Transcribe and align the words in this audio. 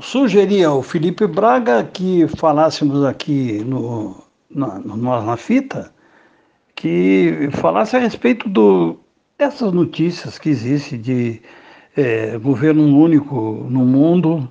sugeri 0.00 0.62
ao 0.62 0.82
Felipe 0.82 1.26
Braga 1.26 1.82
que 1.84 2.26
falássemos 2.28 3.04
aqui 3.04 3.64
no, 3.64 4.22
na, 4.48 4.78
na 4.78 5.36
fita, 5.36 5.92
que 6.74 7.48
falasse 7.52 7.96
a 7.96 7.98
respeito 7.98 8.48
do, 8.48 8.98
dessas 9.36 9.72
notícias 9.72 10.38
que 10.38 10.50
existem 10.50 11.00
de 11.00 11.42
é, 11.96 12.38
governo 12.38 12.96
único 12.96 13.66
no 13.68 13.80
mundo, 13.80 14.48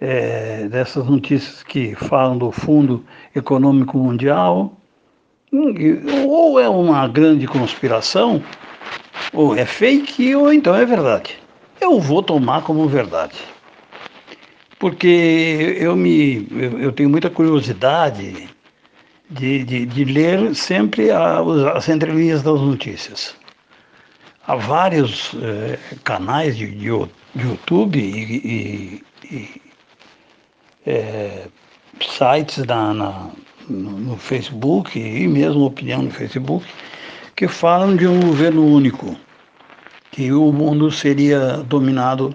é, 0.00 0.68
dessas 0.68 1.06
notícias 1.06 1.62
que 1.62 1.94
falam 1.94 2.36
do 2.36 2.50
Fundo 2.50 3.04
Econômico 3.34 3.96
Mundial, 3.98 4.72
ou 6.26 6.60
é 6.60 6.68
uma 6.68 7.06
grande 7.06 7.46
conspiração, 7.46 8.42
ou 9.32 9.54
é 9.54 9.64
fake, 9.64 10.34
ou 10.34 10.52
então 10.52 10.74
é 10.74 10.84
verdade. 10.84 11.38
Eu 11.80 12.00
vou 12.00 12.22
tomar 12.22 12.62
como 12.62 12.88
verdade 12.88 13.38
porque 14.78 15.76
eu 15.78 15.96
me 15.96 16.46
eu, 16.50 16.80
eu 16.80 16.92
tenho 16.92 17.10
muita 17.10 17.28
curiosidade 17.30 18.48
de, 19.30 19.64
de, 19.64 19.86
de 19.86 20.04
ler 20.04 20.54
sempre 20.54 21.10
a, 21.10 21.40
as 21.74 21.88
entrelinhas 21.88 22.42
das 22.42 22.60
notícias. 22.60 23.34
Há 24.46 24.56
vários 24.56 25.32
eh, 25.42 25.78
canais 26.04 26.56
de, 26.56 26.66
de, 26.70 26.86
YouTube 26.86 27.98
e, 27.98 28.36
e, 28.46 29.04
e 29.30 29.62
eh, 30.86 31.48
sites 32.00 32.64
na, 32.64 32.94
na, 32.94 33.30
no, 33.68 33.90
no 33.98 34.16
Facebook 34.16 34.98
e 34.98 35.28
mesmo 35.28 35.64
opinião 35.64 36.02
no 36.02 36.10
Facebook 36.10 36.66
que 37.36 37.46
falam 37.46 37.94
de 37.94 38.06
um 38.06 38.20
governo 38.20 38.64
único, 38.66 39.16
que 40.10 40.32
o 40.32 40.50
mundo 40.50 40.90
seria 40.90 41.58
dominado 41.58 42.34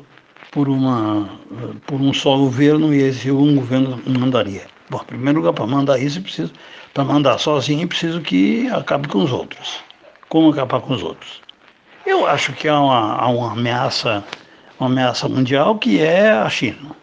por, 0.53 0.70
uma, 0.70 1.27
por 1.88 1.99
um 1.99 2.13
só 2.13 2.38
governo 2.38 2.93
e 2.93 3.02
esse 3.02 3.31
um 3.31 3.55
governo 3.55 3.99
mandaria. 4.05 4.62
Bom, 4.90 4.99
em 5.01 5.05
primeiro 5.05 5.40
lugar, 5.40 5.54
para 5.54 5.65
mandar 5.65 5.99
isso, 5.99 6.21
preciso, 6.21 6.54
para 6.93 7.04
mandar 7.04 7.40
sozinho, 7.40 7.87
preciso 7.87 8.21
que 8.21 8.70
acabe 8.70 9.07
com 9.07 9.24
os 9.24 9.31
outros. 9.31 9.79
Como 10.29 10.51
acabar 10.51 10.79
com 10.79 10.93
os 10.93 11.01
outros? 11.01 11.41
Eu 12.05 12.27
acho 12.27 12.54
que 12.54 12.68
há 12.68 12.79
uma, 12.79 13.15
há 13.15 13.27
uma 13.27 13.51
ameaça, 13.54 14.24
uma 14.79 14.87
ameaça 14.87 15.27
mundial 15.27 15.77
que 15.77 15.99
é 15.99 16.31
a 16.31 16.49
China. 16.49 16.96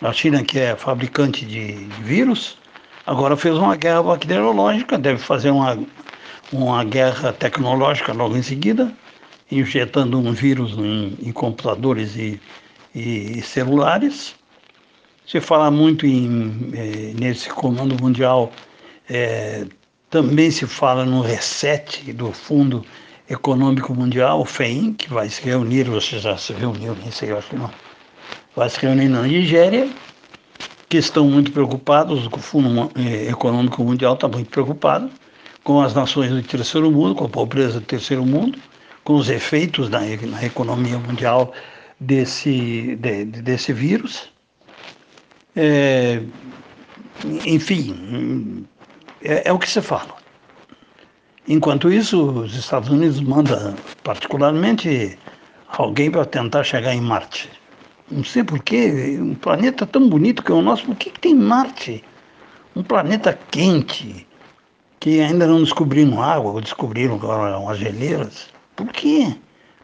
A 0.00 0.12
China, 0.12 0.44
que 0.44 0.60
é 0.60 0.76
fabricante 0.76 1.44
de, 1.44 1.86
de 1.86 2.02
vírus, 2.02 2.56
agora 3.04 3.36
fez 3.36 3.56
uma 3.56 3.74
guerra 3.74 4.02
bacteriológica, 4.04 4.96
deve 4.96 5.18
fazer 5.18 5.50
uma, 5.50 5.76
uma 6.52 6.84
guerra 6.84 7.32
tecnológica 7.32 8.12
logo 8.12 8.36
em 8.36 8.42
seguida, 8.42 8.92
injetando 9.50 10.18
um 10.18 10.32
vírus 10.32 10.74
em, 10.78 11.16
em 11.20 11.32
computadores 11.32 12.14
e 12.14 12.40
e 12.94 13.42
celulares. 13.42 14.34
Se 15.26 15.40
fala 15.40 15.70
muito 15.70 16.06
em, 16.06 16.70
eh, 16.72 17.12
nesse 17.18 17.50
comando 17.50 18.00
mundial, 18.02 18.50
eh, 19.10 19.66
também 20.10 20.50
se 20.50 20.66
fala 20.66 21.04
no 21.04 21.20
reset 21.20 22.12
do 22.12 22.32
Fundo 22.32 22.84
Econômico 23.28 23.94
Mundial, 23.94 24.40
o 24.40 24.44
FEIM, 24.44 24.94
que 24.94 25.10
vai 25.10 25.28
se 25.28 25.42
reunir, 25.42 25.84
você 25.84 26.18
já 26.18 26.36
se 26.38 26.54
reuniu, 26.54 26.96
nem 27.02 27.10
sei, 27.10 27.30
acho 27.32 27.50
que 27.50 27.56
não, 27.56 27.70
vai 28.56 28.70
se 28.70 28.80
reunir 28.80 29.08
na 29.08 29.22
Nigéria, 29.22 29.86
que 30.88 30.96
estão 30.96 31.28
muito 31.28 31.52
preocupados, 31.52 32.26
o 32.26 32.38
Fundo 32.38 32.90
eh, 32.96 33.28
Econômico 33.28 33.84
Mundial 33.84 34.14
está 34.14 34.26
muito 34.26 34.48
preocupado 34.48 35.10
com 35.62 35.82
as 35.82 35.92
nações 35.92 36.30
do 36.30 36.42
terceiro 36.42 36.90
mundo, 36.90 37.14
com 37.14 37.24
a 37.24 37.28
pobreza 37.28 37.80
do 37.80 37.84
terceiro 37.84 38.24
mundo, 38.24 38.58
com 39.04 39.16
os 39.16 39.28
efeitos 39.28 39.90
na, 39.90 40.00
na 40.00 40.42
economia 40.42 40.98
mundial 40.98 41.52
desse, 42.00 42.96
de, 42.96 43.24
desse 43.24 43.72
vírus. 43.72 44.30
É, 45.56 46.22
enfim, 47.44 48.66
é, 49.22 49.48
é, 49.48 49.52
o 49.52 49.58
que 49.58 49.68
se 49.68 49.82
fala. 49.82 50.16
Enquanto 51.46 51.90
isso, 51.90 52.30
os 52.42 52.54
Estados 52.54 52.88
Unidos 52.90 53.20
mandam 53.20 53.74
particularmente 54.04 55.18
alguém 55.68 56.10
para 56.10 56.24
tentar 56.24 56.62
chegar 56.62 56.94
em 56.94 57.00
Marte. 57.00 57.50
Não 58.10 58.22
sei 58.22 58.44
porquê, 58.44 59.18
um 59.20 59.34
planeta 59.34 59.86
tão 59.86 60.08
bonito 60.08 60.42
que 60.42 60.52
é 60.52 60.54
o 60.54 60.62
nosso, 60.62 60.84
por 60.84 60.96
que, 60.96 61.10
que 61.10 61.20
tem 61.20 61.34
Marte? 61.34 62.04
Um 62.76 62.82
planeta 62.82 63.38
quente, 63.50 64.26
que 65.00 65.20
ainda 65.20 65.46
não 65.46 65.62
descobriram 65.62 66.22
água, 66.22 66.52
ou 66.52 66.60
descobriram 66.60 67.16
agora 67.16 67.58
umas 67.58 67.78
geleiras. 67.78 68.48
Por 68.76 68.86
quê? 68.88 69.34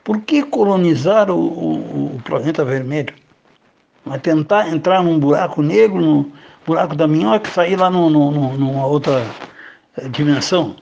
Por 0.04 0.20
que 0.20 0.42
colonizar 0.42 1.30
o, 1.30 1.38
o, 1.38 2.16
o 2.16 2.22
planeta 2.22 2.62
vermelho? 2.62 3.14
Mas 4.04 4.20
tentar 4.20 4.68
entrar 4.68 5.02
num 5.02 5.18
buraco 5.18 5.62
negro, 5.62 5.98
no 5.98 6.32
buraco 6.66 6.94
da 6.94 7.08
minhoca, 7.08 7.50
sair 7.50 7.76
lá 7.76 7.88
no, 7.88 8.10
no, 8.10 8.30
no, 8.30 8.58
numa 8.58 8.86
outra 8.86 9.26
eh, 9.96 10.06
dimensão? 10.10 10.76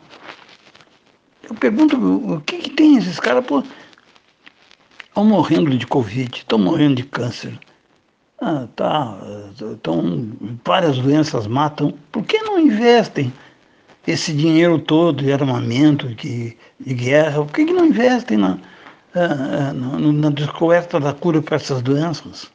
Eu 1.49 1.55
pergunto, 1.55 1.97
o 1.97 2.41
que, 2.41 2.59
que 2.59 2.71
tem 2.71 2.97
esses 2.97 3.21
caras? 3.21 3.45
Estão 3.45 5.25
morrendo 5.25 5.71
de 5.77 5.87
Covid, 5.87 6.39
estão 6.39 6.59
morrendo 6.59 6.97
de 6.97 7.05
câncer. 7.05 7.57
Ah, 8.41 8.67
tá, 8.75 9.19
então 9.61 10.33
várias 10.65 10.99
doenças 10.99 11.47
matam. 11.47 11.95
Por 12.11 12.25
que 12.25 12.39
não 12.39 12.59
investem 12.59 13.33
esse 14.05 14.33
dinheiro 14.33 14.81
todo 14.81 15.23
de 15.23 15.33
armamento, 15.33 16.09
de, 16.09 16.57
de 16.81 16.95
guerra? 16.95 17.45
Por 17.45 17.53
que, 17.53 17.67
que 17.67 17.73
não 17.73 17.87
investem 17.87 18.37
na, 18.37 18.59
na 19.15 20.31
descoberta 20.31 20.99
da 20.99 21.13
cura 21.13 21.43
para 21.43 21.57
essas 21.57 21.83
doenças, 21.83 22.51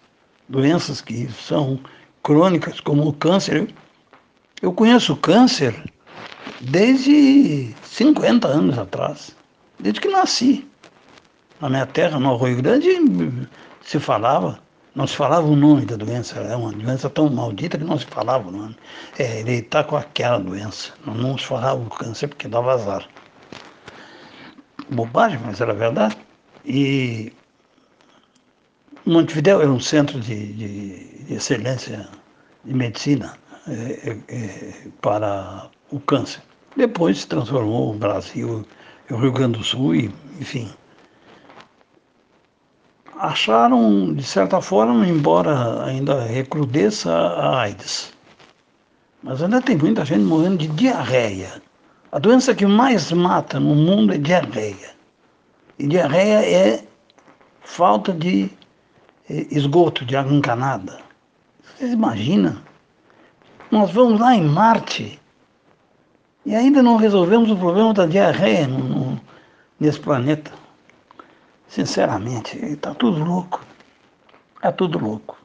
doenças 0.50 1.02
que 1.02 1.30
são 1.32 1.80
crônicas, 2.24 2.80
como 2.80 3.08
o 3.08 3.14
câncer. 3.14 3.74
Eu 4.62 4.74
conheço 4.74 5.14
o 5.14 5.18
câncer 5.18 5.76
desde 6.62 7.74
50 7.84 8.48
anos 8.48 8.78
atrás, 8.78 9.36
desde 9.80 10.02
que 10.02 10.08
nasci. 10.08 10.68
Na 11.62 11.70
minha 11.70 11.86
terra, 11.86 12.20
no 12.20 12.36
Rio 12.38 12.58
Grande, 12.58 13.48
se 13.82 14.00
falava, 14.00 14.60
não 14.96 15.08
se 15.08 15.16
falava 15.16 15.48
o 15.48 15.56
nome 15.56 15.86
da 15.86 15.96
doença, 15.96 16.40
era 16.40 16.58
uma 16.58 16.72
doença 16.72 17.10
tão 17.10 17.30
maldita 17.30 17.78
que 17.78 17.84
não 17.84 17.98
se 17.98 18.06
falava 18.06 18.48
o 18.48 18.52
nome. 18.52 18.76
É, 19.18 19.40
ele 19.40 19.54
está 19.54 19.84
com 19.84 19.96
aquela 19.96 20.40
doença, 20.40 20.94
não 21.06 21.38
se 21.38 21.46
falava 21.46 21.80
o 21.80 21.90
câncer 21.90 22.28
porque 22.28 22.48
dava 22.48 22.74
azar. 22.74 23.08
Bobagem, 24.90 25.40
mas 25.46 25.62
era 25.62 25.74
verdade. 25.74 26.18
E 26.70 27.32
Montevideo 29.06 29.62
era 29.62 29.72
um 29.72 29.80
centro 29.80 30.20
de, 30.20 30.52
de, 30.52 31.24
de 31.24 31.34
excelência 31.34 32.10
de 32.66 32.74
medicina 32.74 33.38
é, 33.66 33.72
é, 33.72 34.18
é, 34.28 34.74
para 35.02 35.70
o 35.90 36.00
câncer. 36.02 36.42
Depois 36.76 37.20
se 37.20 37.28
transformou 37.28 37.92
o 37.92 37.98
Brasil, 37.98 38.68
o 39.10 39.16
Rio 39.16 39.32
Grande 39.32 39.60
do 39.60 39.64
Sul, 39.64 39.96
e, 39.96 40.14
enfim. 40.42 40.70
Acharam, 43.18 44.14
de 44.14 44.24
certa 44.24 44.60
forma, 44.60 45.08
embora 45.08 45.86
ainda 45.86 46.22
recrudesça 46.26 47.10
a 47.10 47.62
AIDS, 47.62 48.14
mas 49.24 49.42
ainda 49.42 49.62
tem 49.62 49.78
muita 49.78 50.04
gente 50.04 50.26
morrendo 50.26 50.58
de 50.58 50.68
diarreia. 50.68 51.62
A 52.12 52.20
doença 52.20 52.54
que 52.54 52.66
mais 52.66 53.10
mata 53.14 53.58
no 53.58 53.74
mundo 53.74 54.14
é 54.14 54.18
diarreia. 54.18 54.97
E 55.80 55.86
diarreia 55.86 56.42
é 56.44 56.84
falta 57.62 58.12
de 58.12 58.50
eh, 59.30 59.46
esgoto, 59.52 60.04
de 60.04 60.16
água 60.16 60.34
encanada. 60.34 61.00
Vocês 61.62 61.94
imaginam? 61.94 62.58
Nós 63.70 63.92
vamos 63.92 64.20
lá 64.20 64.34
em 64.34 64.44
Marte 64.44 65.20
e 66.44 66.56
ainda 66.56 66.82
não 66.82 66.96
resolvemos 66.96 67.52
o 67.52 67.56
problema 67.56 67.94
da 67.94 68.08
diarreia 68.08 68.68
no, 68.68 68.80
no, 68.80 69.22
nesse 69.80 70.00
planeta. 70.00 70.52
Sinceramente, 71.68 72.58
está 72.58 72.96
tudo 72.96 73.24
louco. 73.24 73.64
Está 74.56 74.72
tudo 74.72 74.98
louco. 74.98 75.38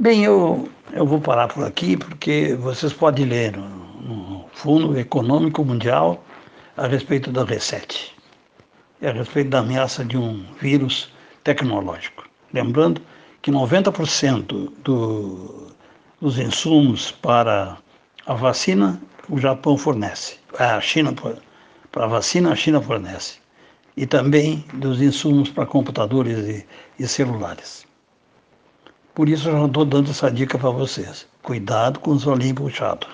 Bem, 0.00 0.24
eu, 0.24 0.68
eu 0.92 1.06
vou 1.06 1.20
parar 1.20 1.46
por 1.46 1.64
aqui 1.64 1.96
porque 1.96 2.56
vocês 2.56 2.92
podem 2.92 3.26
ler 3.26 3.56
no, 3.56 3.68
no 3.68 4.48
Fundo 4.52 4.98
Econômico 4.98 5.64
Mundial 5.64 6.24
a 6.76 6.88
respeito 6.88 7.30
da 7.30 7.44
Reset 7.44 8.15
a 9.02 9.10
respeito 9.10 9.50
da 9.50 9.58
ameaça 9.58 10.04
de 10.04 10.16
um 10.16 10.44
vírus 10.60 11.10
tecnológico. 11.44 12.28
Lembrando 12.52 13.00
que 13.42 13.50
90% 13.50 14.72
do, 14.82 15.72
dos 16.20 16.38
insumos 16.38 17.10
para 17.10 17.76
a 18.26 18.34
vacina 18.34 19.00
o 19.28 19.38
Japão 19.38 19.76
fornece. 19.76 20.38
A 20.58 20.80
China, 20.80 21.12
para 21.92 22.04
a 22.04 22.08
vacina, 22.08 22.52
a 22.52 22.56
China 22.56 22.80
fornece. 22.80 23.38
E 23.96 24.06
também 24.06 24.64
dos 24.74 25.00
insumos 25.00 25.50
para 25.50 25.66
computadores 25.66 26.38
e, 26.38 26.66
e 26.98 27.06
celulares. 27.06 27.86
Por 29.14 29.28
isso 29.28 29.48
eu 29.48 29.58
já 29.58 29.66
estou 29.66 29.84
dando 29.84 30.10
essa 30.10 30.30
dica 30.30 30.58
para 30.58 30.70
vocês. 30.70 31.26
Cuidado 31.42 32.00
com 32.00 32.10
os 32.10 32.26
olhinhos 32.26 32.56
puxados. 32.56 33.08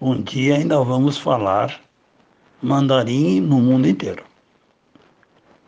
Um 0.00 0.22
dia 0.22 0.56
ainda 0.56 0.82
vamos 0.82 1.18
falar 1.18 1.80
mandarim 2.62 3.40
no 3.40 3.58
mundo 3.60 3.86
inteiro. 3.86 4.24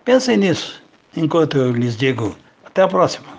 Pensem 0.08 0.38
nisso 0.38 0.82
enquanto 1.14 1.58
eu 1.58 1.70
lhes 1.70 1.94
digo 1.94 2.34
até 2.64 2.80
a 2.80 2.88
próxima. 2.88 3.37